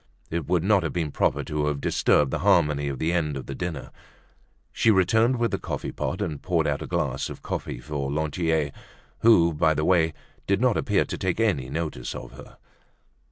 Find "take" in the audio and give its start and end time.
11.19-11.39